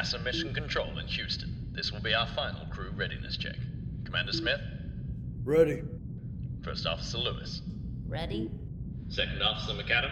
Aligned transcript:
NASA 0.00 0.22
Mission 0.22 0.54
Control 0.54 0.98
in 0.98 1.06
Houston. 1.08 1.54
This 1.72 1.92
will 1.92 2.00
be 2.00 2.14
our 2.14 2.26
final 2.28 2.64
crew 2.70 2.90
readiness 2.96 3.36
check. 3.36 3.56
Commander 4.06 4.32
Smith, 4.32 4.60
Ready. 5.44 5.82
First 6.62 6.86
Officer 6.86 7.18
Lewis, 7.18 7.60
Ready? 8.08 8.50
Second 9.08 9.42
Officer 9.42 9.74
McAdam, 9.74 10.10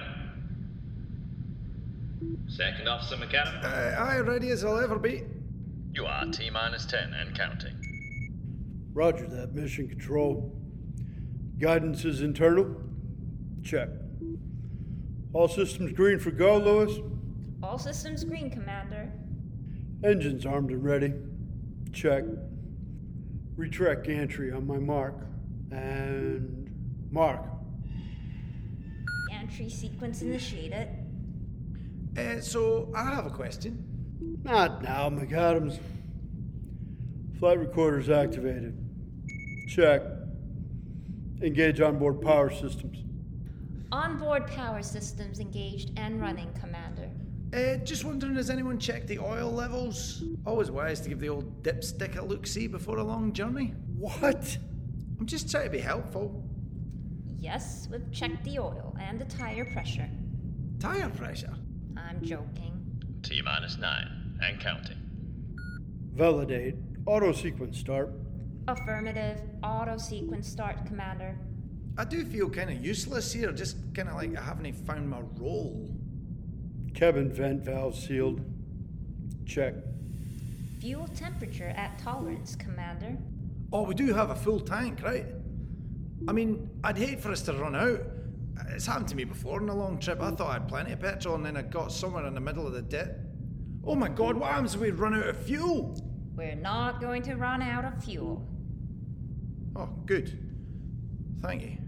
Second 2.49 2.87
Officer 2.87 3.17
McAdam. 3.17 3.65
Uh, 3.65 4.03
aye, 4.03 4.19
ready 4.19 4.51
as 4.51 4.63
I'll 4.63 4.79
ever 4.79 4.99
be. 4.99 5.23
You 5.95 6.05
are 6.05 6.27
T 6.27 6.51
minus 6.51 6.85
10 6.85 7.15
and 7.15 7.35
counting. 7.35 7.75
Roger 8.93 9.27
that, 9.27 9.55
mission 9.55 9.89
control. 9.89 10.55
Guidance 11.59 12.05
is 12.05 12.21
internal. 12.21 12.77
Check. 13.63 13.89
All 15.33 15.49
systems 15.49 15.93
green 15.93 16.19
for 16.19 16.31
go, 16.31 16.59
Lewis. 16.59 16.99
All 17.63 17.79
systems 17.79 18.25
green, 18.25 18.51
Commander. 18.51 19.11
Engines 20.05 20.47
armed 20.47 20.71
and 20.71 20.85
ready. 20.85 21.13
Check. 21.93 22.25
Retract 23.57 24.07
gantry 24.07 24.53
on 24.53 24.67
my 24.67 24.79
mark. 24.79 25.15
And 25.73 26.71
mark. 27.11 27.45
Entry 29.33 29.69
sequence 29.69 30.23
initiated. 30.23 30.89
Uh, 32.17 32.41
so, 32.41 32.93
I 32.95 33.05
have 33.05 33.27
a 33.27 33.31
question. 33.31 33.85
Not 34.45 34.83
now, 34.83 35.11
McAdams. 35.11 35.79
Flight 37.39 37.59
recorder's 37.59 38.09
activated. 38.09 38.77
Check. 39.69 40.03
Engage 41.43 41.81
onboard 41.81 42.21
power 42.21 42.51
systems. 42.51 42.99
Onboard 43.91 44.47
power 44.47 44.83
systems 44.83 45.41
engaged 45.41 45.93
and 45.97 46.21
running, 46.21 46.53
Commander. 46.61 47.11
Uh, 47.55 47.77
just 47.77 48.05
wondering, 48.05 48.35
has 48.35 48.51
anyone 48.51 48.79
checked 48.79 49.07
the 49.07 49.19
oil 49.19 49.51
levels? 49.51 50.23
Always 50.45 50.71
wise 50.71 51.01
to 51.01 51.09
give 51.09 51.19
the 51.19 51.31
old 51.31 51.63
dipstick 51.63 52.19
a 52.19 52.23
look 52.23 52.47
see 52.47 52.67
before 52.67 52.99
a 52.99 53.05
long 53.05 53.33
journey. 53.33 53.75
What? 53.97 54.59
I'm 55.19 55.25
just 55.25 55.51
trying 55.51 55.65
to 55.65 55.71
be 55.71 55.79
helpful. 55.79 56.45
Yes, 57.39 57.89
we've 57.91 58.11
checked 58.13 58.45
the 58.45 58.59
oil 58.59 58.95
and 59.01 59.19
the 59.19 59.25
tire 59.25 59.65
pressure. 59.65 60.09
Tire 60.79 61.09
pressure? 61.09 61.55
I'm 61.97 62.23
joking. 62.23 62.75
T 63.23 63.41
minus 63.43 63.79
9 63.79 64.41
and 64.43 64.61
counting. 64.61 64.99
Validate. 66.15 66.75
Auto 67.07 67.33
sequence 67.33 67.79
start. 67.79 68.13
Affirmative. 68.67 69.41
Auto 69.63 69.97
sequence 69.97 70.47
start, 70.47 70.85
Commander. 70.85 71.39
I 71.97 72.05
do 72.05 72.25
feel 72.25 72.51
kind 72.51 72.71
of 72.71 72.85
useless 72.85 73.33
here, 73.33 73.51
just 73.53 73.77
kind 73.95 74.09
of 74.09 74.17
like 74.17 74.37
I 74.37 74.43
haven't 74.43 74.73
found 74.87 75.09
my 75.09 75.21
role. 75.37 75.89
Cabin 76.99 77.31
vent 77.33 77.63
valve 77.63 77.95
sealed. 77.95 78.41
Check. 79.47 79.75
Fuel 80.81 81.07
temperature 81.15 81.73
at 81.77 81.97
tolerance, 82.01 82.57
Commander. 82.57 83.17
Oh, 83.73 83.85
we 83.85 83.95
do 83.95 84.13
have 84.13 84.31
a 84.31 84.35
full 84.35 84.59
tank, 84.59 85.01
right? 85.05 85.27
I 86.27 86.33
mean, 86.33 86.69
I'd 86.83 86.99
hate 86.99 87.21
for 87.21 87.31
us 87.31 87.43
to 87.43 87.53
run 87.53 87.77
out. 87.77 88.01
It's 88.71 88.85
happened 88.85 89.07
to 89.11 89.15
me 89.15 89.23
before 89.23 89.63
on 89.63 89.69
a 89.69 89.75
long 89.77 90.01
trip. 90.01 90.21
I 90.21 90.33
thought 90.33 90.51
I 90.51 90.55
had 90.55 90.67
plenty 90.67 90.91
of 90.91 90.99
petrol 90.99 91.37
and 91.37 91.47
then 91.47 91.57
I 91.57 91.63
got 91.63 91.93
somewhere 91.93 92.27
in 92.27 92.35
the 92.35 92.41
middle 92.41 92.67
of 92.67 92.73
the 92.73 92.83
dip. 92.83 93.17
Oh 93.85 93.95
my 93.95 94.09
god, 94.09 94.37
what 94.37 94.51
happens 94.51 94.75
if 94.75 94.81
we 94.81 94.91
run 94.91 95.15
out 95.15 95.29
of 95.29 95.37
fuel? 95.37 95.97
We're 96.35 96.57
not 96.57 97.01
going 97.01 97.23
to 97.23 97.37
run 97.37 97.63
out 97.63 97.85
of 97.85 98.03
fuel. 98.03 98.45
Oh, 99.77 99.89
good. 100.05 100.37
Thank 101.43 101.63
you. 101.63 101.79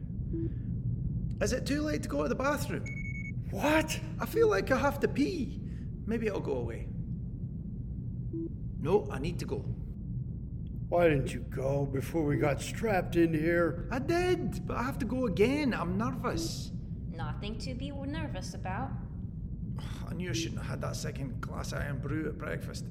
Is 1.42 1.52
it 1.52 1.66
too 1.66 1.82
late 1.82 2.04
to 2.04 2.08
go 2.08 2.22
to 2.22 2.28
the 2.28 2.36
bathroom? 2.36 2.99
What? 3.50 3.98
I 4.20 4.26
feel 4.26 4.48
like 4.48 4.70
I 4.70 4.78
have 4.78 5.00
to 5.00 5.08
pee. 5.08 5.60
Maybe 6.06 6.26
it'll 6.26 6.40
go 6.40 6.56
away. 6.56 6.88
No, 8.80 9.08
I 9.10 9.18
need 9.18 9.38
to 9.40 9.44
go. 9.44 9.64
Why 10.88 11.08
didn't 11.08 11.32
you 11.32 11.40
go 11.50 11.86
before 11.86 12.24
we 12.24 12.36
got 12.36 12.60
strapped 12.60 13.14
in 13.14 13.32
here? 13.32 13.88
I 13.92 13.98
did, 14.00 14.66
but 14.66 14.76
I 14.76 14.82
have 14.82 14.98
to 14.98 15.06
go 15.06 15.26
again. 15.26 15.72
I'm 15.72 15.96
nervous. 15.96 16.72
Nothing 17.14 17.58
to 17.58 17.74
be 17.74 17.92
nervous 17.92 18.54
about. 18.54 18.90
I 20.10 20.14
knew 20.14 20.30
I 20.30 20.32
shouldn't 20.32 20.58
have 20.62 20.70
had 20.70 20.80
that 20.80 20.96
second 20.96 21.40
glass 21.40 21.72
of 21.72 21.78
Irn-Bru 21.78 22.28
at 22.28 22.38
breakfast. 22.38 22.86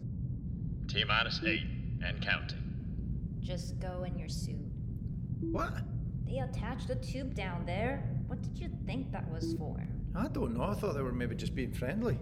T 0.88 1.04
minus 1.04 1.42
8 1.46 1.62
and 2.06 2.22
counting. 2.22 2.64
Just 3.42 3.80
go 3.80 4.04
in 4.04 4.18
your 4.18 4.30
suit. 4.30 4.56
What? 5.52 5.74
They 6.26 6.40
attached 6.40 6.90
a 6.90 6.96
tube 6.96 7.34
down 7.34 7.66
there. 7.66 8.08
What 8.28 8.42
did 8.42 8.58
you 8.58 8.70
think 8.86 9.12
that 9.12 9.30
was 9.32 9.56
for? 9.56 9.89
I 10.16 10.28
don't 10.28 10.56
know. 10.56 10.64
I 10.64 10.74
thought 10.74 10.96
they 10.96 11.02
were 11.02 11.12
maybe 11.12 11.36
just 11.36 11.56
being 11.56 11.74
friendly. 11.74 12.18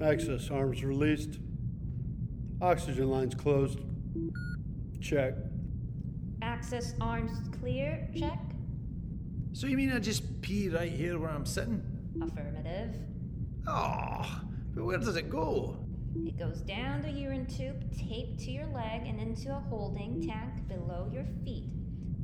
Access 0.00 0.50
arms 0.50 0.82
released. 0.82 1.38
Oxygen 2.60 3.10
lines 3.10 3.34
closed. 3.34 3.80
Check. 5.00 5.34
Access 6.42 6.94
arms 7.00 7.32
clear, 7.60 8.08
check. 8.18 8.38
So 9.52 9.66
you 9.66 9.76
mean 9.76 9.92
I 9.92 9.98
just 9.98 10.40
pee 10.42 10.68
right 10.68 10.90
here 10.90 11.18
where 11.18 11.30
I'm 11.30 11.46
sitting? 11.46 11.82
Affirmative. 12.20 12.96
Oh, 13.66 14.40
but 14.74 14.84
where 14.84 14.98
does 14.98 15.16
it 15.16 15.30
go? 15.30 15.76
It 16.26 16.38
goes 16.38 16.60
down 16.60 17.02
the 17.02 17.10
urine 17.10 17.46
tube, 17.46 17.90
taped 17.96 18.40
to 18.40 18.50
your 18.50 18.66
leg, 18.66 19.06
and 19.06 19.20
into 19.20 19.50
a 19.50 19.60
holding 19.60 20.26
tank 20.26 20.68
below 20.68 21.08
your 21.12 21.26
feet, 21.44 21.70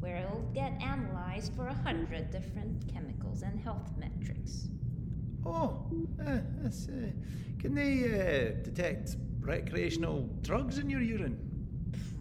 where 0.01 0.17
it'll 0.17 0.49
get 0.55 0.73
analyzed 0.83 1.53
for 1.55 1.69
a 1.69 1.75
hundred 1.75 2.31
different 2.31 2.93
chemicals 2.93 3.43
and 3.43 3.59
health 3.61 3.91
metrics. 3.99 4.69
Oh, 5.45 5.87
uh, 6.27 6.39
that's, 6.61 6.89
uh, 6.89 7.11
can 7.59 7.75
they 7.75 8.05
uh, 8.05 8.63
detect 8.63 9.17
recreational 9.41 10.29
drugs 10.43 10.79
in 10.79 10.91
your 10.91 11.01
urine? 11.01 11.39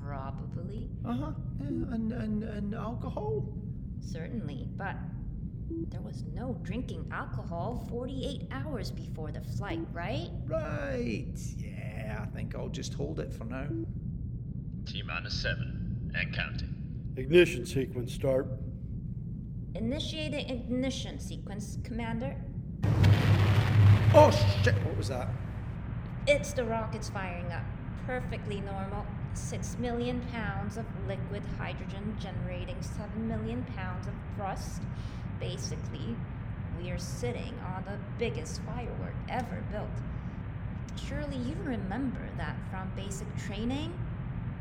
Probably. 0.04 0.90
Uh 1.06 1.14
huh. 1.14 1.32
and, 1.60 2.14
and, 2.14 2.44
and 2.44 2.76
alcohol? 2.76 3.48
Certainly, 4.00 4.70
but 4.78 4.96
there 5.90 6.02
was 6.02 6.24
no 6.34 6.58
drinking 6.64 7.06
alcohol 7.12 7.86
48 7.90 8.48
hours 8.52 8.92
before 8.92 9.32
the 9.32 9.42
flight, 9.42 9.86
right? 9.92 10.30
Right. 10.46 11.36
Yeah, 11.58 12.20
I 12.24 12.26
think 12.28 12.56
I'll 12.56 12.70
just 12.70 12.94
hold 12.94 13.20
it 13.20 13.34
for 13.34 13.44
now. 13.44 13.68
T 14.86 15.02
minus 15.04 15.34
7 15.42 16.14
and 16.16 16.34
counting. 16.34 16.77
Ignition 17.18 17.66
sequence 17.66 18.14
start. 18.14 18.46
Initiating 19.74 20.52
ignition 20.52 21.20
sequence, 21.20 21.80
Commander. 21.84 22.36
Oh 24.14 24.30
shit! 24.62 24.76
What 24.86 24.96
was 24.98 25.08
that? 25.08 25.30
It's 26.28 26.54
the 26.54 26.64
rockets 26.64 27.10
firing 27.10 27.52
up. 27.52 27.64
Perfectly 28.06 28.62
normal. 28.62 29.04
Six 29.34 29.78
million 29.80 30.22
pounds 30.32 30.78
of 30.78 30.86
liquid 31.08 31.42
hydrogen 31.58 32.16
generating 32.20 32.80
seven 32.82 33.28
million 33.28 33.66
pounds 33.76 34.06
of 34.06 34.14
thrust. 34.36 34.84
Basically, 35.40 36.16
we 36.80 36.92
are 36.92 37.00
sitting 37.00 37.56
on 37.66 37.84
the 37.86 37.98
biggest 38.20 38.62
firework 38.62 39.16
ever 39.28 39.64
built. 39.72 39.88
Surely 40.96 41.38
you 41.38 41.56
remember 41.64 42.30
that 42.38 42.58
from 42.70 42.92
basic 42.96 43.28
training? 43.38 43.92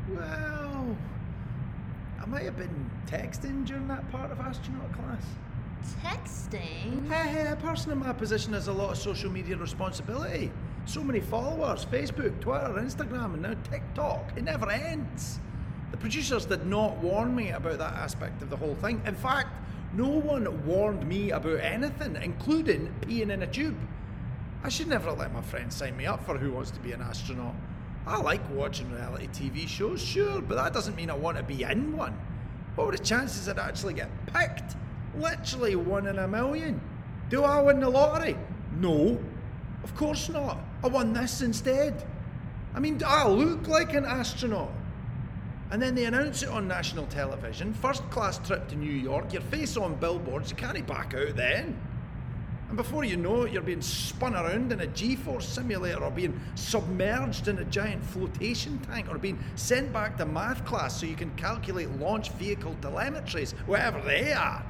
Well, 0.09 0.97
might 2.29 2.43
have 2.43 2.57
been 2.57 2.89
texting 3.07 3.65
during 3.65 3.87
that 3.87 4.09
part 4.11 4.31
of 4.31 4.39
astronaut 4.39 4.91
class. 4.93 5.23
Texting? 6.03 7.09
Hey, 7.09 7.29
hey, 7.29 7.47
a 7.47 7.55
person 7.55 7.91
in 7.91 7.99
my 7.99 8.13
position 8.13 8.53
has 8.53 8.67
a 8.67 8.73
lot 8.73 8.91
of 8.91 8.97
social 8.97 9.31
media 9.31 9.55
responsibility. 9.55 10.51
So 10.85 11.03
many 11.03 11.19
followers 11.19 11.85
Facebook, 11.85 12.39
Twitter, 12.39 12.73
Instagram, 12.77 13.33
and 13.33 13.41
now 13.41 13.55
TikTok. 13.69 14.37
It 14.37 14.43
never 14.43 14.69
ends. 14.69 15.39
The 15.91 15.97
producers 15.97 16.45
did 16.45 16.65
not 16.65 16.97
warn 16.97 17.35
me 17.35 17.51
about 17.51 17.77
that 17.77 17.93
aspect 17.93 18.41
of 18.41 18.49
the 18.49 18.57
whole 18.57 18.75
thing. 18.75 19.01
In 19.05 19.15
fact, 19.15 19.49
no 19.93 20.07
one 20.07 20.65
warned 20.65 21.07
me 21.07 21.31
about 21.31 21.59
anything, 21.61 22.17
including 22.21 22.93
peeing 23.01 23.31
in 23.31 23.41
a 23.41 23.47
tube. 23.47 23.77
I 24.63 24.69
should 24.69 24.87
never 24.87 25.09
have 25.09 25.19
let 25.19 25.33
my 25.33 25.41
friends 25.41 25.75
sign 25.75 25.95
me 25.95 26.05
up 26.05 26.25
for 26.25 26.37
Who 26.37 26.51
Wants 26.51 26.71
to 26.71 26.79
Be 26.79 26.91
an 26.91 27.01
Astronaut. 27.01 27.55
I 28.07 28.21
like 28.21 28.41
watching 28.51 28.89
reality 28.91 29.27
TV 29.27 29.67
shows, 29.67 30.01
sure, 30.01 30.41
but 30.41 30.55
that 30.55 30.73
doesn't 30.73 30.95
mean 30.95 31.09
I 31.09 31.15
want 31.15 31.35
to 31.35 31.43
be 31.43 31.63
in 31.63 31.95
one. 31.95 32.17
What 32.75 32.87
were 32.87 32.93
the 32.93 33.03
chances 33.03 33.49
I'd 33.49 33.59
actually 33.59 33.95
get 33.95 34.09
picked? 34.27 34.77
Literally 35.17 35.75
one 35.75 36.07
in 36.07 36.17
a 36.17 36.27
million. 36.27 36.79
Do 37.29 37.43
I 37.43 37.59
win 37.59 37.81
the 37.81 37.89
lottery? 37.89 38.37
No. 38.79 39.19
Of 39.83 39.95
course 39.95 40.29
not. 40.29 40.57
I 40.83 40.87
won 40.87 41.11
this 41.11 41.41
instead. 41.41 42.05
I 42.73 42.79
mean, 42.79 42.97
do 42.97 43.05
I 43.05 43.27
look 43.27 43.67
like 43.67 43.93
an 43.93 44.05
astronaut? 44.05 44.71
And 45.69 45.81
then 45.81 45.93
they 45.93 46.05
announce 46.05 46.43
it 46.43 46.49
on 46.49 46.65
national 46.65 47.07
television 47.07 47.73
first 47.73 48.09
class 48.09 48.37
trip 48.37 48.69
to 48.69 48.75
New 48.77 48.89
York, 48.89 49.33
your 49.33 49.41
face 49.41 49.75
on 49.75 49.95
billboards, 49.95 50.51
you 50.51 50.55
can't 50.55 50.87
back 50.87 51.13
out 51.13 51.35
then. 51.35 51.77
And 52.67 52.75
before 52.75 53.05
you 53.05 53.15
know 53.15 53.43
it, 53.43 53.53
you're 53.53 53.61
being 53.61 53.81
spun 53.81 54.35
around 54.35 54.73
in 54.73 54.81
a 54.81 54.87
G 54.87 55.15
Force 55.15 55.47
simulator 55.47 56.03
or 56.03 56.11
being 56.11 56.39
submerged 56.55 57.47
in 57.47 57.59
a 57.59 57.63
giant 57.65 58.03
flotation 58.03 58.77
tank 58.79 59.07
or 59.09 59.17
being 59.17 59.39
sent 59.55 59.93
back 59.93 60.17
to 60.17 60.25
math 60.25 60.65
class 60.65 60.99
so 60.99 61.05
you 61.05 61.15
can 61.15 61.33
calculate 61.35 61.89
launch 61.91 62.31
vehicle 62.31 62.75
telemetries, 62.81 63.53
wherever 63.67 64.01
they 64.01 64.33
are. 64.33 64.65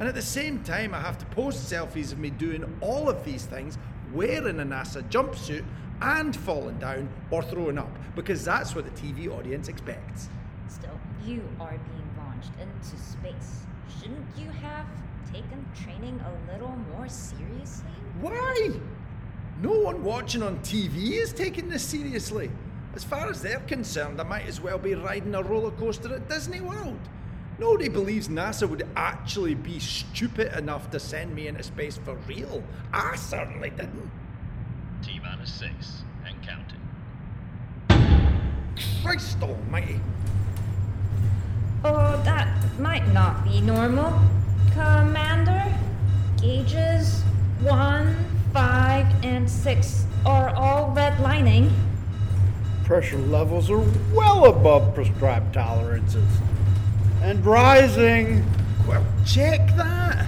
And 0.00 0.08
at 0.08 0.14
the 0.14 0.22
same 0.22 0.64
time, 0.64 0.92
I 0.92 1.00
have 1.00 1.18
to 1.18 1.26
post 1.26 1.70
selfies 1.70 2.10
of 2.10 2.18
me 2.18 2.30
doing 2.30 2.64
all 2.80 3.08
of 3.08 3.24
these 3.24 3.44
things, 3.44 3.78
wearing 4.12 4.58
a 4.58 4.64
NASA 4.64 5.08
jumpsuit 5.08 5.64
and 6.00 6.34
falling 6.34 6.78
down 6.78 7.08
or 7.30 7.42
throwing 7.42 7.78
up, 7.78 7.90
because 8.16 8.44
that's 8.44 8.74
what 8.74 8.84
the 8.84 8.90
TV 9.00 9.30
audience 9.30 9.68
expects. 9.68 10.28
Still, 10.68 10.98
you 11.24 11.42
are 11.60 11.70
being 11.70 12.10
launched 12.16 12.50
into 12.58 13.00
space. 13.00 13.66
Shouldn't 14.00 14.26
you 14.36 14.50
have 14.62 14.86
taken 15.32 15.66
training 15.82 16.20
a 16.20 16.52
little 16.52 16.76
more 16.92 17.08
seriously? 17.08 17.90
Why? 18.20 18.70
No 19.62 19.72
one 19.72 20.02
watching 20.02 20.42
on 20.42 20.58
TV 20.60 21.12
is 21.12 21.32
taking 21.32 21.68
this 21.68 21.82
seriously. 21.82 22.50
As 22.94 23.04
far 23.04 23.28
as 23.28 23.42
they're 23.42 23.60
concerned, 23.60 24.20
I 24.20 24.24
might 24.24 24.46
as 24.46 24.60
well 24.60 24.78
be 24.78 24.94
riding 24.94 25.34
a 25.34 25.42
roller 25.42 25.70
coaster 25.72 26.14
at 26.14 26.28
Disney 26.28 26.60
World. 26.60 26.98
Nobody 27.58 27.88
believes 27.88 28.28
NASA 28.28 28.68
would 28.68 28.88
actually 28.96 29.54
be 29.54 29.78
stupid 29.78 30.56
enough 30.56 30.90
to 30.90 30.98
send 30.98 31.34
me 31.34 31.46
into 31.46 31.62
space 31.62 31.98
for 31.98 32.14
real. 32.26 32.64
I 32.92 33.16
certainly 33.16 33.70
didn't. 33.70 34.10
T 35.02 35.20
minus 35.22 35.52
six 35.52 36.02
and 36.24 36.36
counting. 36.42 36.80
Christ 39.02 39.42
almighty. 39.42 40.00
Oh, 41.84 42.20
that 42.24 42.48
might 42.78 43.06
not 43.12 43.44
be 43.44 43.60
normal. 43.60 44.20
Commander, 44.72 45.64
gauges 46.40 47.22
1, 47.62 48.14
5, 48.52 49.24
and 49.24 49.50
6 49.50 50.04
are 50.24 50.54
all 50.54 50.94
redlining. 50.94 51.70
Pressure 52.84 53.18
levels 53.18 53.70
are 53.70 53.84
well 54.14 54.46
above 54.46 54.94
prescribed 54.94 55.54
tolerances. 55.54 56.28
And 57.22 57.44
rising. 57.44 58.44
Well, 58.86 59.04
check 59.26 59.76
that. 59.76 60.26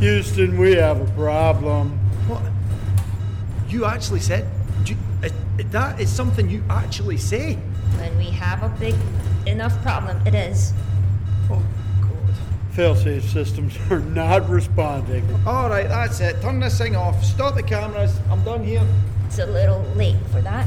Houston, 0.00 0.58
we 0.58 0.72
have 0.72 1.00
a 1.00 1.12
problem. 1.12 1.90
What? 2.26 2.42
You 3.68 3.84
actually 3.84 4.20
said? 4.20 4.48
You, 4.84 4.96
uh, 5.22 5.28
that 5.70 6.00
is 6.00 6.10
something 6.10 6.48
you 6.48 6.62
actually 6.70 7.18
say? 7.18 7.54
When 7.98 8.16
we 8.16 8.30
have 8.30 8.62
a 8.62 8.68
big 8.78 8.94
enough 9.46 9.80
problem, 9.82 10.24
it 10.26 10.34
is. 10.34 10.72
Oh, 11.50 11.56
God. 11.56 11.77
Failsafe 12.78 13.22
systems 13.22 13.76
are 13.90 13.98
not 13.98 14.48
responding. 14.48 15.28
All 15.44 15.68
right, 15.68 15.88
that's 15.88 16.20
it. 16.20 16.40
Turn 16.40 16.60
this 16.60 16.78
thing 16.78 16.94
off. 16.94 17.24
Stop 17.24 17.56
the 17.56 17.62
cameras. 17.64 18.20
I'm 18.30 18.44
done 18.44 18.62
here. 18.62 18.86
It's 19.26 19.40
a 19.40 19.46
little 19.46 19.80
late 19.96 20.14
for 20.30 20.40
that. 20.42 20.64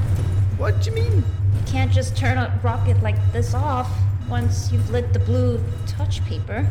What 0.57 0.81
do 0.81 0.89
you 0.89 0.95
mean? 0.97 1.15
You 1.19 1.61
can't 1.65 1.89
just 1.89 2.17
turn 2.17 2.37
a 2.37 2.59
rocket 2.61 3.01
like 3.01 3.15
this 3.31 3.53
off 3.53 3.89
once 4.27 4.73
you've 4.73 4.89
lit 4.89 5.13
the 5.13 5.19
blue 5.19 5.63
touch 5.87 6.21
paper. 6.25 6.67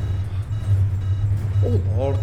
Oh, 1.65 1.81
Lord. 1.97 2.19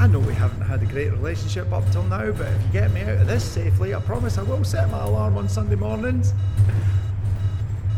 I 0.00 0.08
know 0.08 0.18
we 0.18 0.34
haven't 0.34 0.62
had 0.62 0.82
a 0.82 0.86
great 0.86 1.12
relationship 1.12 1.70
up 1.72 1.88
till 1.92 2.02
now, 2.02 2.32
but 2.32 2.48
if 2.48 2.62
you 2.62 2.72
get 2.72 2.90
me 2.90 3.02
out 3.02 3.10
of 3.10 3.28
this 3.28 3.44
safely, 3.44 3.94
I 3.94 4.00
promise 4.00 4.38
I 4.38 4.42
will 4.42 4.64
set 4.64 4.90
my 4.90 5.04
alarm 5.04 5.38
on 5.38 5.48
Sunday 5.48 5.76
mornings. 5.76 6.34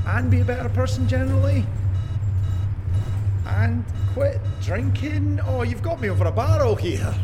And 0.07 0.31
be 0.31 0.41
a 0.41 0.45
better 0.45 0.69
person 0.69 1.09
generally. 1.09 1.65
And 3.47 3.85
quit 4.15 4.41
drinking. 4.61 5.41
Oh, 5.45 5.63
you've 5.63 5.83
got 5.83 6.01
me 6.01 6.11
over 6.11 6.25
a 6.25 6.33
barrel 6.33 6.77
here. 6.77 7.15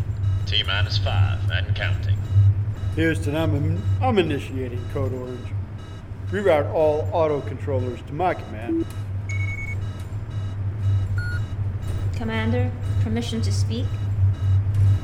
T 0.46 0.62
minus 0.64 0.98
five 0.98 1.38
and 1.50 1.74
counting. 1.76 2.18
Houston, 2.96 3.36
I'm, 3.36 3.82
I'm 4.02 4.18
initiating 4.18 4.84
Code 4.92 5.12
Orange. 5.12 5.48
Reroute 6.30 6.72
all 6.72 7.08
auto 7.12 7.40
controllers 7.42 8.00
to 8.02 8.12
my 8.12 8.34
command. 8.34 8.84
Commander, 12.16 12.70
permission 13.02 13.40
to 13.42 13.52
speak? 13.52 13.86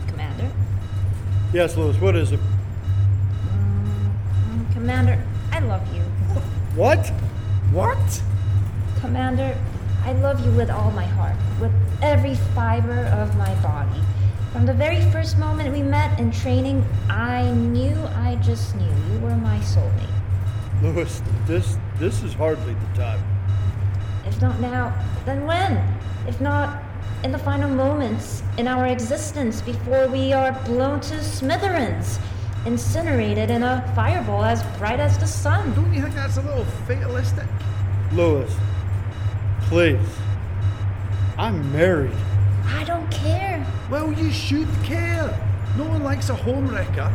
Commander? 0.08 0.50
Yes, 1.52 1.76
Lewis, 1.76 1.96
what 1.98 2.16
is 2.16 2.32
it? 2.32 2.40
Mm, 3.46 4.72
Commander, 4.72 5.22
I 5.52 5.60
love 5.60 5.94
you. 5.94 6.02
What? 6.74 7.06
What? 7.70 8.22
Commander, 9.00 9.56
I 10.04 10.12
love 10.12 10.44
you 10.44 10.52
with 10.52 10.68
all 10.68 10.90
my 10.90 11.06
heart, 11.06 11.36
with 11.60 11.72
every 12.02 12.34
fiber 12.54 13.06
of 13.06 13.34
my 13.36 13.54
body. 13.62 14.00
From 14.52 14.66
the 14.66 14.74
very 14.74 15.00
first 15.10 15.38
moment 15.38 15.72
we 15.72 15.82
met 15.82 16.20
in 16.20 16.30
training, 16.30 16.84
I 17.08 17.50
knew, 17.52 17.96
I 18.14 18.36
just 18.42 18.76
knew 18.76 18.92
you 19.10 19.18
were 19.20 19.34
my 19.36 19.58
soulmate. 19.60 20.12
Lewis, 20.82 21.22
this 21.46 21.78
this 21.98 22.22
is 22.22 22.34
hardly 22.34 22.74
the 22.74 22.98
time. 22.98 23.20
If 24.26 24.42
not 24.42 24.60
now, 24.60 24.92
then 25.24 25.46
when? 25.46 25.82
If 26.28 26.38
not 26.38 26.82
in 27.22 27.32
the 27.32 27.38
final 27.38 27.70
moments 27.70 28.42
in 28.58 28.68
our 28.68 28.86
existence 28.86 29.62
before 29.62 30.06
we 30.08 30.34
are 30.34 30.52
blown 30.66 31.00
to 31.00 31.24
smithereens, 31.24 32.18
incinerated 32.66 33.50
in 33.50 33.62
a 33.62 33.90
fireball 33.96 34.44
as 34.44 34.62
bright 34.78 35.00
as 35.00 35.16
the 35.16 35.26
sun. 35.26 35.74
Don't 35.74 35.92
you 35.94 36.02
think 36.02 36.14
that's 36.14 36.36
a 36.36 36.42
little 36.42 36.66
fatalistic? 36.86 37.46
Lewis, 38.12 38.54
please. 39.68 40.00
I'm 41.36 41.72
married. 41.72 42.16
I 42.66 42.84
don't 42.84 43.10
care. 43.10 43.66
Well, 43.90 44.12
you 44.12 44.30
should 44.30 44.68
care. 44.82 45.38
No 45.76 45.84
one 45.84 46.02
likes 46.02 46.28
a 46.28 46.34
home 46.34 46.68
wrecker. 46.68 47.12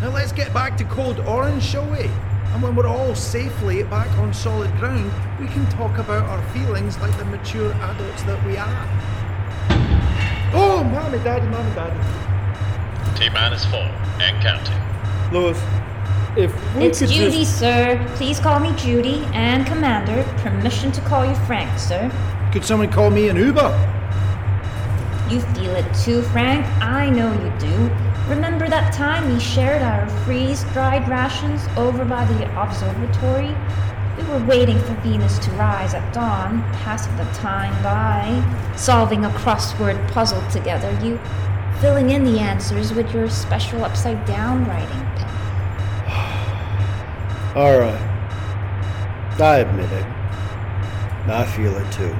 Now 0.00 0.10
let's 0.10 0.32
get 0.32 0.52
back 0.54 0.76
to 0.78 0.84
Code 0.84 1.20
Orange, 1.20 1.62
shall 1.62 1.88
we? 1.90 2.08
And 2.52 2.62
when 2.62 2.74
we're 2.74 2.86
all 2.86 3.14
safely 3.14 3.82
back 3.84 4.08
on 4.18 4.32
solid 4.34 4.74
ground, 4.78 5.12
we 5.38 5.46
can 5.46 5.68
talk 5.70 5.98
about 5.98 6.24
our 6.24 6.42
feelings 6.52 6.98
like 6.98 7.16
the 7.18 7.24
mature 7.26 7.72
adults 7.72 8.22
that 8.24 8.44
we 8.46 8.56
are. 8.56 8.88
Oh, 10.52 10.82
mommy, 10.82 11.18
daddy, 11.18 11.46
mommy, 11.46 11.72
daddy. 11.74 13.18
T 13.18 13.28
minus 13.28 13.64
four 13.66 13.80
and 14.20 14.42
counting. 14.42 14.80
Lewis, 15.32 15.58
if 16.36 16.52
we 16.76 16.84
It's 16.84 17.00
Judy, 17.00 17.44
just 17.44 17.58
sir. 17.58 18.04
Please 18.16 18.38
call 18.40 18.60
me 18.60 18.72
Judy. 18.76 19.24
And 19.32 19.66
Commander, 19.66 20.22
permission 20.38 20.92
to 20.92 21.00
call 21.02 21.24
you 21.24 21.34
Frank, 21.46 21.78
sir. 21.78 22.10
Could 22.52 22.64
someone 22.64 22.90
call 22.90 23.10
me 23.10 23.28
an 23.28 23.36
Uber? 23.36 23.70
You 25.30 25.40
feel 25.40 25.74
it 25.76 25.94
too, 25.94 26.22
Frank. 26.22 26.66
I 26.82 27.08
know 27.08 27.32
you 27.32 27.52
do. 27.58 27.90
Remember 28.28 28.68
that 28.68 28.92
time 28.92 29.32
we 29.32 29.40
shared 29.40 29.82
our 29.82 30.08
freeze 30.24 30.62
dried 30.72 31.08
rations 31.08 31.66
over 31.76 32.04
by 32.04 32.24
the 32.24 32.60
observatory? 32.60 33.54
We 34.16 34.24
were 34.24 34.44
waiting 34.46 34.78
for 34.80 34.94
Venus 35.02 35.38
to 35.40 35.50
rise 35.52 35.94
at 35.94 36.12
dawn, 36.12 36.62
passing 36.82 37.16
the 37.16 37.24
time 37.32 37.80
by, 37.82 38.76
solving 38.76 39.24
a 39.24 39.30
crossword 39.30 40.10
puzzle 40.12 40.42
together, 40.50 40.90
you 41.02 41.18
filling 41.80 42.10
in 42.10 42.24
the 42.24 42.38
answers 42.38 42.92
with 42.92 43.12
your 43.14 43.30
special 43.30 43.84
upside 43.84 44.24
down 44.26 44.64
writing 44.66 45.00
pen. 45.16 45.29
All 47.56 47.78
right. 47.80 48.00
I 49.40 49.58
admit 49.58 49.90
it. 49.90 50.06
I 51.26 51.44
feel 51.44 51.76
it 51.76 51.92
too. 51.92 52.14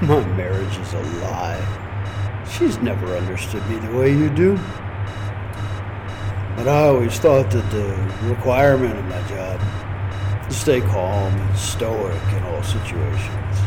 My 0.06 0.24
marriage 0.36 0.78
is 0.78 0.94
a 0.94 1.02
lie. 1.20 2.44
She's 2.50 2.78
never 2.78 3.14
understood 3.14 3.68
me 3.68 3.76
the 3.76 3.94
way 3.94 4.10
you 4.10 4.30
do. 4.30 4.56
But 6.56 6.66
I 6.66 6.86
always 6.86 7.18
thought 7.18 7.50
that 7.50 7.70
the 7.70 8.28
requirement 8.28 8.98
of 8.98 9.04
my 9.04 9.22
job 9.28 9.60
to 10.48 10.54
stay 10.54 10.80
calm 10.80 11.32
and 11.32 11.58
stoic 11.58 12.22
in 12.32 12.42
all 12.44 12.62
situations, 12.62 13.58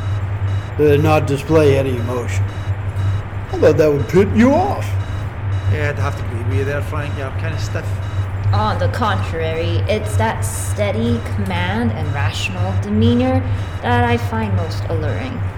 to 0.78 0.98
not 0.98 1.28
display 1.28 1.78
any 1.78 1.96
emotion. 1.98 2.44
I 2.44 3.58
thought 3.60 3.78
that 3.78 3.92
would 3.92 4.08
put 4.10 4.28
you 4.36 4.52
off. 4.52 4.86
Yeah, 5.72 5.90
I'd 5.90 6.00
have 6.00 6.18
to 6.18 6.26
agree 6.26 6.44
with 6.44 6.58
you 6.58 6.66
there, 6.66 6.82
Frank. 6.82 7.16
You're 7.18 7.30
kind 7.32 7.54
of 7.54 7.62
stiff. 7.62 7.86
On 8.54 8.78
the 8.80 8.90
contrary, 8.90 9.78
it's 9.88 10.18
that 10.18 10.42
steady 10.42 11.22
command 11.36 11.92
and 11.94 12.14
rational 12.14 12.74
demeanor 12.82 13.40
that 13.82 14.04
I 14.04 14.18
find 14.18 14.56
most 14.56 14.84
alluring. 14.90 15.40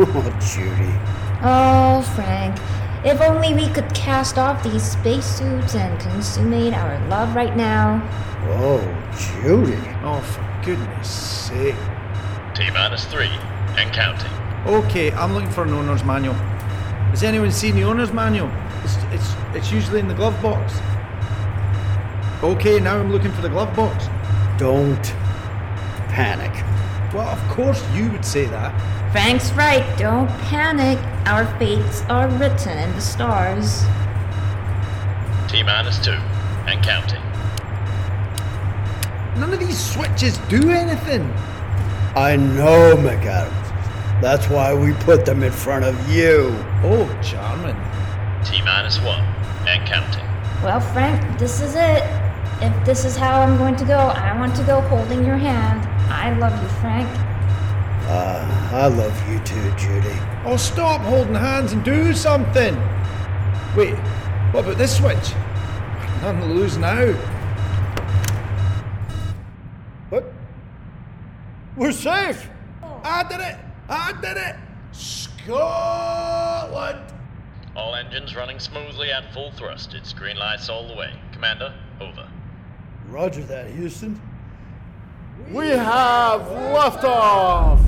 Oh, 0.00 0.38
Judy. 0.40 0.94
Oh, 1.42 2.02
Frank, 2.14 2.56
if 3.04 3.20
only 3.20 3.52
we 3.52 3.68
could 3.68 3.92
cast 3.94 4.38
off 4.38 4.62
these 4.62 4.82
spacesuits 4.92 5.74
and 5.74 5.98
consummate 5.98 6.72
our 6.72 7.04
love 7.08 7.34
right 7.34 7.56
now. 7.56 8.00
Oh, 8.44 8.80
Judy. 9.42 9.76
Oh, 10.04 10.20
for 10.20 10.62
goodness 10.64 11.10
sake. 11.10 11.74
T 12.54 12.70
minus 12.70 13.06
three 13.06 13.30
and 13.76 13.92
counting. 13.92 14.30
Okay, 14.66 15.10
I'm 15.12 15.34
looking 15.34 15.50
for 15.50 15.64
an 15.64 15.72
owner's 15.72 16.04
manual. 16.04 16.34
Has 16.34 17.24
anyone 17.24 17.50
seen 17.50 17.74
the 17.74 17.82
owner's 17.82 18.12
manual? 18.12 18.50
It's, 18.84 18.96
it's, 19.10 19.34
it's 19.56 19.72
usually 19.72 19.98
in 19.98 20.06
the 20.06 20.14
glove 20.14 20.40
box. 20.40 20.74
Okay, 22.42 22.78
now 22.78 22.96
I'm 22.96 23.10
looking 23.10 23.32
for 23.32 23.42
the 23.42 23.48
glove 23.48 23.74
box. 23.74 24.06
Don't 24.58 25.02
panic. 26.08 26.52
Well, 27.12 27.26
of 27.26 27.40
course 27.48 27.84
you 27.94 28.08
would 28.12 28.24
say 28.24 28.44
that. 28.44 28.72
Frank's 29.10 29.50
right, 29.52 29.84
don't 29.98 30.28
panic. 30.42 30.98
Our 31.26 31.46
fates 31.58 32.02
are 32.02 32.28
written 32.28 32.78
in 32.78 32.92
the 32.92 33.00
stars. 33.00 33.82
T 35.50 35.64
minus 35.64 35.98
two 35.98 36.12
and 36.68 36.80
counting. 36.84 37.22
None 39.40 39.52
of 39.52 39.58
these 39.58 39.78
switches 39.78 40.38
do 40.48 40.70
anything. 40.70 41.22
I 42.14 42.36
know, 42.36 42.94
McAdams. 42.96 44.20
That's 44.20 44.48
why 44.48 44.74
we 44.74 44.92
put 44.92 45.24
them 45.24 45.42
in 45.42 45.50
front 45.50 45.84
of 45.84 46.08
you. 46.08 46.54
Oh, 46.84 47.20
charming. 47.20 47.76
T 48.44 48.62
minus 48.62 49.00
one 49.00 49.24
and 49.66 49.84
counting. 49.88 50.24
Well, 50.62 50.80
Frank, 50.80 51.38
this 51.38 51.60
is 51.60 51.74
it. 51.74 52.17
If 52.60 52.84
this 52.84 53.04
is 53.04 53.16
how 53.16 53.40
I'm 53.40 53.56
going 53.56 53.76
to 53.76 53.84
go, 53.84 53.96
I 53.96 54.36
want 54.36 54.56
to 54.56 54.64
go 54.64 54.80
holding 54.80 55.24
your 55.24 55.36
hand. 55.36 55.86
I 56.10 56.36
love 56.38 56.60
you, 56.60 56.68
Frank. 56.80 57.08
Uh, 58.08 58.70
I 58.72 58.88
love 58.88 59.30
you 59.30 59.38
too, 59.40 59.70
Judy. 59.76 60.18
Oh, 60.44 60.56
stop 60.56 61.02
holding 61.02 61.36
hands 61.36 61.72
and 61.72 61.84
do 61.84 62.12
something. 62.14 62.74
Wait, 63.76 63.94
what 64.50 64.64
about 64.64 64.76
this 64.76 64.96
switch? 64.96 65.34
Nothing 66.22 66.40
to 66.40 66.46
lose 66.46 66.76
now. 66.78 67.12
What? 70.08 70.24
We're 71.76 71.92
safe! 71.92 72.48
I 72.82 73.22
did 73.22 73.40
it! 73.40 73.56
I 73.88 74.12
did 74.20 74.36
it! 74.36 74.56
Scotland! 74.90 76.98
All 77.76 77.94
engines 77.94 78.34
running 78.34 78.58
smoothly 78.58 79.12
at 79.12 79.32
full 79.32 79.52
thrust. 79.52 79.94
It's 79.94 80.12
green 80.12 80.36
lights 80.36 80.68
all 80.68 80.88
the 80.88 80.94
way. 80.94 81.12
Commander, 81.32 81.72
over. 82.00 82.28
Roger 83.10 83.42
that, 83.44 83.70
Houston. 83.70 84.20
We 85.50 85.68
have 85.68 86.42
liftoff! 86.42 87.82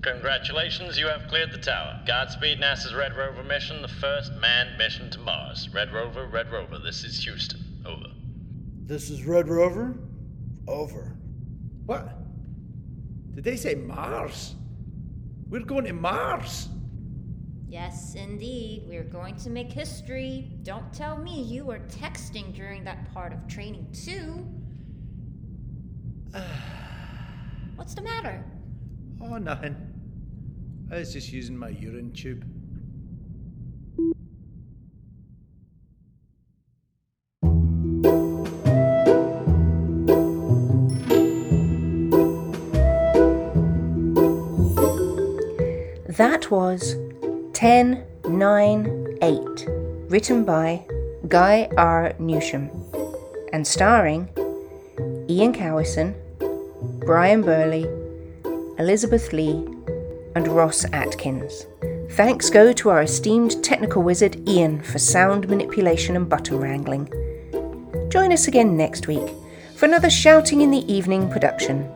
Congratulations, 0.00 0.98
you 0.98 1.06
have 1.08 1.28
cleared 1.28 1.52
the 1.52 1.58
tower. 1.58 2.00
Godspeed 2.06 2.58
NASA's 2.58 2.94
Red 2.94 3.14
Rover 3.16 3.42
mission, 3.42 3.82
the 3.82 3.88
first 3.88 4.32
manned 4.40 4.78
mission 4.78 5.10
to 5.10 5.18
Mars. 5.18 5.68
Red 5.74 5.92
Rover, 5.92 6.26
Red 6.26 6.50
Rover, 6.50 6.78
this 6.78 7.04
is 7.04 7.22
Houston. 7.24 7.60
Over. 7.84 8.06
This 8.86 9.10
is 9.10 9.24
Red 9.24 9.48
Rover. 9.48 9.94
Over. 10.66 11.14
What? 11.84 12.14
Did 13.34 13.44
they 13.44 13.56
say 13.56 13.74
Mars? 13.74 14.54
We're 15.50 15.60
going 15.60 15.84
to 15.84 15.92
Mars. 15.92 16.68
Yes, 17.68 18.14
indeed. 18.14 18.84
We're 18.88 19.04
going 19.04 19.36
to 19.36 19.50
make 19.50 19.70
history. 19.70 20.50
Don't 20.62 20.90
tell 20.92 21.18
me 21.18 21.42
you 21.42 21.66
were 21.66 21.80
texting 21.80 22.54
during 22.54 22.82
that 22.84 23.12
part 23.12 23.34
of 23.34 23.46
training, 23.46 23.86
too. 23.92 24.46
What's 27.76 27.94
the 27.94 28.00
matter? 28.02 28.42
Oh, 29.20 29.36
nothing. 29.36 29.76
I 30.90 30.96
was 30.96 31.12
just 31.12 31.30
using 31.30 31.56
my 31.58 31.68
urine 31.68 32.12
tube. 32.12 32.46
That 46.16 46.50
was 46.50 46.96
1098, 47.60 49.66
written 50.08 50.44
by 50.44 50.86
Guy 51.26 51.68
R. 51.76 52.12
Newsham, 52.20 52.70
and 53.52 53.66
starring 53.66 54.28
Ian 55.28 55.52
Cowison, 55.52 56.14
Brian 57.00 57.42
Burley, 57.42 57.84
Elizabeth 58.78 59.32
Lee, 59.32 59.66
and 60.36 60.46
Ross 60.46 60.84
Atkins. 60.92 61.66
Thanks 62.12 62.48
go 62.48 62.72
to 62.72 62.90
our 62.90 63.02
esteemed 63.02 63.64
technical 63.64 64.04
wizard 64.04 64.48
Ian 64.48 64.80
for 64.80 65.00
sound 65.00 65.48
manipulation 65.48 66.14
and 66.14 66.28
button 66.28 66.60
wrangling. 66.60 67.08
Join 68.08 68.32
us 68.32 68.46
again 68.46 68.76
next 68.76 69.08
week 69.08 69.28
for 69.74 69.86
another 69.86 70.10
Shouting 70.10 70.60
in 70.60 70.70
the 70.70 70.86
Evening 70.92 71.28
production. 71.28 71.88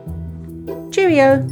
Cheerio! 0.91 1.47